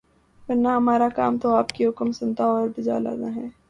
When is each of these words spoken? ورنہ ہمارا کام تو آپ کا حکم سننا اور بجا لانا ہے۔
ورنہ 0.49 0.67
ہمارا 0.67 1.07
کام 1.15 1.37
تو 1.37 1.55
آپ 1.55 1.69
کا 1.69 1.87
حکم 1.87 2.11
سننا 2.11 2.43
اور 2.43 2.69
بجا 2.77 2.99
لانا 2.99 3.35
ہے۔ 3.35 3.47